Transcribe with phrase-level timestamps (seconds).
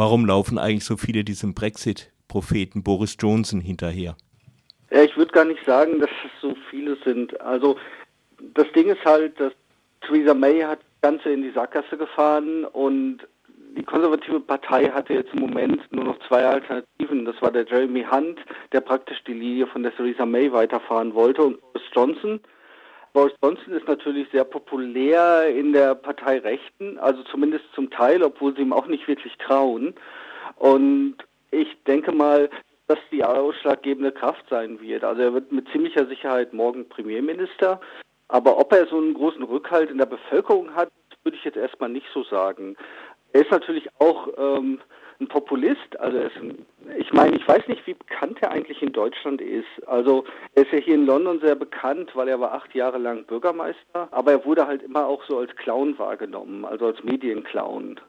[0.00, 4.16] Warum laufen eigentlich so viele diesem Brexit-Propheten Boris Johnson hinterher?
[4.90, 7.38] Ja, ich würde gar nicht sagen, dass es so viele sind.
[7.42, 7.76] Also
[8.54, 9.52] das Ding ist halt, dass
[10.00, 13.28] Theresa May hat das Ganze in die Sackgasse gefahren und
[13.76, 17.26] die konservative Partei hatte jetzt im Moment nur noch zwei Alternativen.
[17.26, 18.38] Das war der Jeremy Hunt,
[18.72, 22.40] der praktisch die Linie von der Theresa May weiterfahren wollte, und Boris Johnson.
[23.12, 28.54] Boris Johnson ist natürlich sehr populär in der Partei Rechten, also zumindest zum Teil, obwohl
[28.54, 29.94] sie ihm auch nicht wirklich trauen.
[30.56, 31.16] Und
[31.50, 32.48] ich denke mal,
[32.86, 35.04] dass die ausschlaggebende Kraft sein wird.
[35.04, 37.80] Also er wird mit ziemlicher Sicherheit morgen Premierminister.
[38.28, 40.90] Aber ob er so einen großen Rückhalt in der Bevölkerung hat,
[41.24, 42.76] würde ich jetzt erstmal nicht so sagen.
[43.32, 44.80] Er ist natürlich auch ähm,
[45.20, 45.98] ein Populist.
[45.98, 46.66] Also ein,
[46.98, 49.66] ich meine, ich weiß nicht, wie bekannt er eigentlich in Deutschland ist.
[49.86, 50.24] Also
[50.54, 54.08] er ist ja hier in London sehr bekannt, weil er war acht Jahre lang Bürgermeister,
[54.10, 58.00] aber er wurde halt immer auch so als Clown wahrgenommen, also als Medienclown.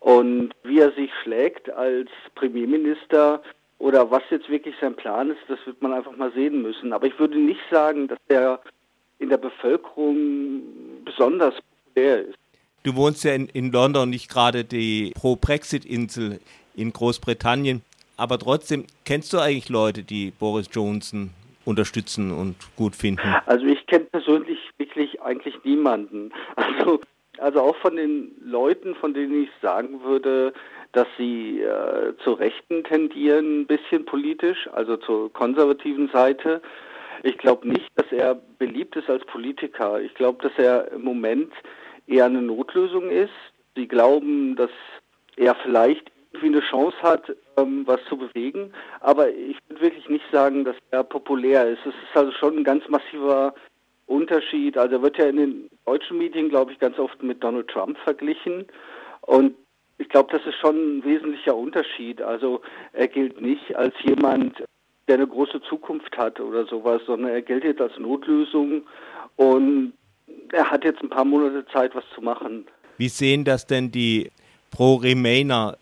[0.00, 3.42] Und wie er sich schlägt als Premierminister
[3.78, 6.92] oder was jetzt wirklich sein Plan ist, das wird man einfach mal sehen müssen.
[6.92, 8.60] Aber ich würde nicht sagen, dass er
[9.18, 10.62] in der Bevölkerung
[11.04, 12.38] besonders populär ist.
[12.88, 16.40] Du wohnst ja in, in London, nicht gerade die Pro-Brexit-Insel
[16.74, 17.82] in Großbritannien.
[18.16, 21.28] Aber trotzdem, kennst du eigentlich Leute, die Boris Johnson
[21.66, 23.34] unterstützen und gut finden?
[23.44, 26.32] Also ich kenne persönlich wirklich eigentlich niemanden.
[26.56, 27.00] Also,
[27.36, 30.54] also auch von den Leuten, von denen ich sagen würde,
[30.92, 36.62] dass sie äh, zur Rechten tendieren, ein bisschen politisch, also zur konservativen Seite.
[37.22, 40.00] Ich glaube nicht, dass er beliebt ist als Politiker.
[40.00, 41.52] Ich glaube, dass er im Moment
[42.08, 43.32] eher eine Notlösung ist.
[43.76, 44.70] Sie glauben, dass
[45.36, 48.72] er vielleicht irgendwie eine Chance hat, ähm, was zu bewegen.
[49.00, 51.80] Aber ich würde wirklich nicht sagen, dass er populär ist.
[51.80, 53.54] Es ist also schon ein ganz massiver
[54.06, 54.76] Unterschied.
[54.76, 57.96] Also er wird ja in den deutschen Medien, glaube ich, ganz oft mit Donald Trump
[57.98, 58.66] verglichen.
[59.22, 59.54] Und
[59.98, 62.22] ich glaube, das ist schon ein wesentlicher Unterschied.
[62.22, 62.60] Also
[62.92, 64.62] er gilt nicht als jemand,
[65.06, 68.82] der eine große Zukunft hat oder sowas, sondern er gilt jetzt als Notlösung
[69.36, 69.92] und
[70.52, 72.66] er hat jetzt ein paar Monate Zeit, was zu machen.
[72.96, 74.30] Wie sehen das denn die
[74.70, 75.76] Pro-Remainer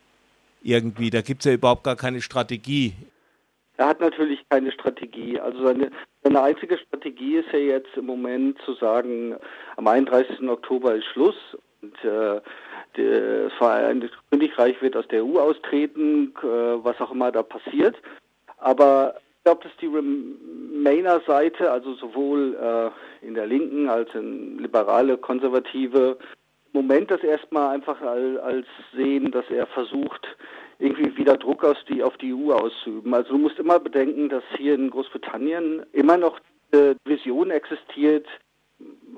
[0.63, 1.11] irgendwie?
[1.11, 2.95] Da gibt es ja überhaupt gar keine Strategie.
[3.79, 5.39] Er hat natürlich keine Strategie.
[5.39, 5.91] Also seine,
[6.23, 9.37] seine einzige Strategie ist ja jetzt im Moment zu sagen,
[9.77, 10.49] am 31.
[10.49, 11.37] Oktober ist Schluss
[11.83, 12.41] und äh,
[12.95, 17.97] das Vereinigte Königreich wird aus der EU austreten, äh, was auch immer da passiert.
[18.59, 26.19] Aber glaube, dass die Remainer-Seite, also sowohl äh, in der Linken als in liberale, konservative,
[26.73, 30.27] im Moment das erstmal einfach als, sehen, dass er versucht,
[30.81, 33.15] irgendwie wieder Druck aus die, auf die EU auszuüben.
[33.15, 36.41] Also du musst immer bedenken, dass hier in Großbritannien immer noch
[36.73, 38.27] eine Vision existiert,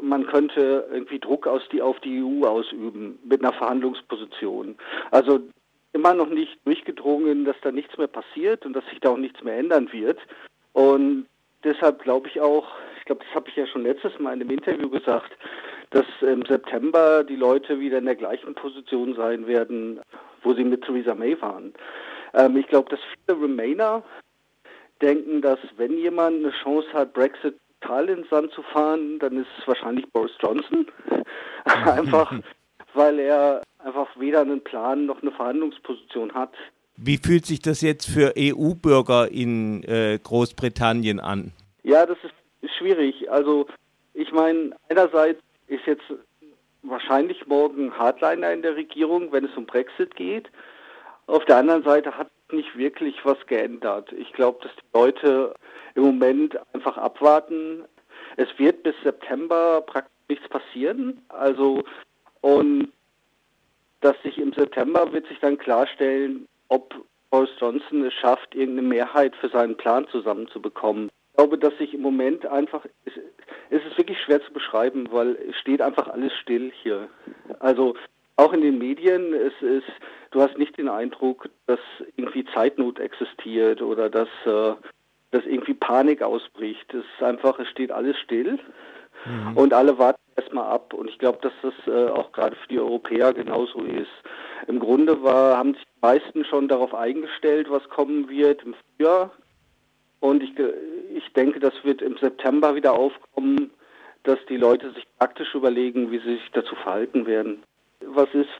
[0.00, 4.76] man könnte irgendwie Druck aus die, auf die EU ausüben mit einer Verhandlungsposition.
[5.10, 5.40] Also
[5.92, 9.42] immer noch nicht durchgedrungen, dass da nichts mehr passiert und dass sich da auch nichts
[9.42, 10.18] mehr ändern wird.
[10.72, 11.26] Und
[11.64, 12.68] deshalb glaube ich auch,
[12.98, 15.30] ich glaube, das habe ich ja schon letztes Mal in einem Interview gesagt,
[15.90, 20.00] dass im September die Leute wieder in der gleichen Position sein werden,
[20.42, 21.72] wo sie mit Theresa May waren.
[22.34, 24.02] Ähm, ich glaube, dass viele Remainer
[25.00, 29.48] denken, dass wenn jemand eine Chance hat, Brexit total ins Sand zu fahren, dann ist
[29.58, 30.86] es wahrscheinlich Boris Johnson.
[31.64, 32.32] einfach,
[32.94, 36.52] weil er einfach weder einen Plan noch eine Verhandlungsposition hat.
[36.96, 41.52] Wie fühlt sich das jetzt für EU-Bürger in äh, Großbritannien an?
[41.82, 42.18] Ja, das
[42.60, 43.30] ist schwierig.
[43.30, 43.66] Also
[44.14, 46.02] ich meine, einerseits ist jetzt
[46.82, 50.50] wahrscheinlich morgen Hardliner in der Regierung, wenn es um Brexit geht.
[51.26, 54.12] Auf der anderen Seite hat nicht wirklich was geändert.
[54.12, 55.54] Ich glaube, dass die Leute
[55.94, 57.84] im Moment einfach abwarten.
[58.36, 61.22] Es wird bis September praktisch nichts passieren.
[61.28, 61.84] Also
[62.40, 62.88] und
[64.00, 66.94] dass sich im September wird sich dann klarstellen, ob
[67.30, 71.10] Boris Johnson es schafft, irgendeine Mehrheit für seinen Plan zusammenzubekommen.
[71.30, 73.14] Ich glaube, dass sich im Moment einfach, es,
[73.70, 77.08] ist wirklich schwer zu beschreiben, weil es steht einfach alles still hier.
[77.60, 77.94] Also
[78.36, 79.86] auch in den Medien, es ist,
[80.30, 81.80] du hast nicht den Eindruck, dass
[82.16, 84.74] irgendwie Zeitnot existiert oder dass, äh,
[85.30, 86.92] dass irgendwie Panik ausbricht.
[86.94, 88.58] Es ist einfach, es steht alles still
[89.26, 89.56] mhm.
[89.56, 90.94] und alle warten erstmal ab.
[90.94, 94.10] Und ich glaube, dass das äh, auch gerade für die Europäer genauso ist.
[94.66, 99.30] Im Grunde war, haben sich die meisten schon darauf eingestellt, was kommen wird im Frühjahr.
[100.20, 100.52] Und ich,
[101.14, 103.70] ich denke, das wird im September wieder aufkommen,
[104.24, 107.62] dass die Leute sich praktisch überlegen, wie sie sich dazu verhalten werden.
[108.04, 108.50] Was ist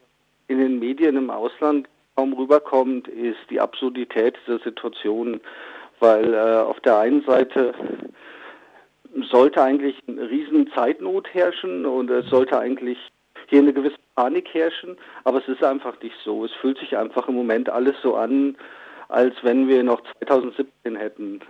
[0.47, 5.41] in den Medien im Ausland kaum rüberkommt, ist die Absurdität dieser Situation,
[6.01, 7.75] weil äh, auf der einen Seite
[9.25, 12.99] sollte eigentlich eine riesen Zeitnot herrschen und es sollte eigentlich
[13.47, 16.45] hier eine gewisse Panik herrschen, aber es ist einfach nicht so.
[16.45, 18.57] Es fühlt sich einfach im Moment alles so an,
[19.09, 21.41] als wenn wir noch 2017 hätten.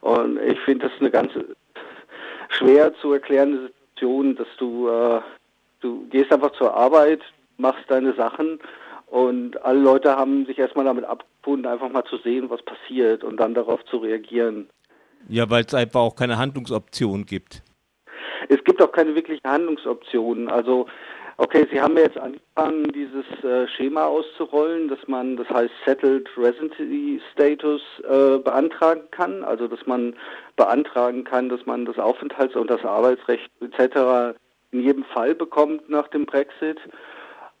[0.00, 1.32] Und ich finde das eine ganz
[2.48, 5.20] schwer zu erklärende Situation, dass du, äh,
[5.80, 7.20] du gehst einfach zur Arbeit,
[7.58, 8.58] machst deine Sachen
[9.06, 13.38] und alle Leute haben sich erstmal damit abgefunden, einfach mal zu sehen, was passiert und
[13.38, 14.68] dann darauf zu reagieren.
[15.28, 17.62] Ja, weil es einfach auch keine Handlungsoption gibt.
[18.48, 20.48] Es gibt auch keine wirklichen Handlungsoptionen.
[20.48, 20.86] Also,
[21.36, 26.28] okay, Sie haben ja jetzt angefangen, dieses äh, Schema auszurollen, dass man, das heißt Settled
[26.36, 29.44] Residency Status äh, beantragen kann.
[29.44, 30.14] Also, dass man
[30.56, 34.38] beantragen kann, dass man das Aufenthalts- und das Arbeitsrecht etc.
[34.70, 36.78] in jedem Fall bekommt nach dem Brexit.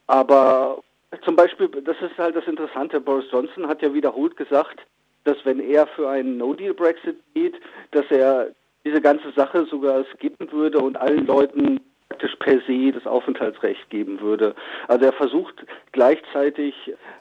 [0.06, 0.82] Aber
[1.24, 4.80] zum Beispiel, das ist halt das Interessante, Boris Johnson hat ja wiederholt gesagt,
[5.28, 7.54] dass wenn er für einen No-Deal-Brexit geht,
[7.90, 8.48] dass er
[8.84, 14.20] diese ganze Sache sogar skippen würde und allen Leuten praktisch per se das Aufenthaltsrecht geben
[14.20, 14.54] würde.
[14.88, 16.74] Also er versucht gleichzeitig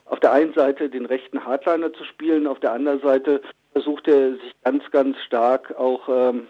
[0.06, 3.42] auf der einen Seite den rechten Hardliner zu spielen, auf der anderen Seite
[3.74, 6.48] versucht er sich ganz, ganz stark auch ähm,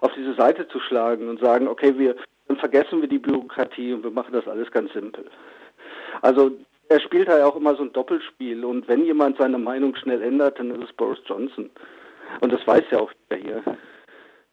[0.00, 2.14] auf diese Seite zu schlagen und sagen, okay, wir
[2.46, 5.24] dann vergessen wir die Bürokratie und wir machen das alles ganz simpel.
[6.20, 6.52] Also
[6.88, 10.58] er spielt halt auch immer so ein Doppelspiel und wenn jemand seine Meinung schnell ändert,
[10.58, 11.70] dann ist es Boris Johnson.
[12.40, 13.76] Und das weiß ja auch jeder hier.